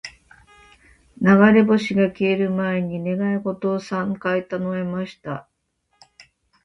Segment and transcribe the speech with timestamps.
[1.53, 5.47] •流れ星が消える前に、願い事を三回唱えました。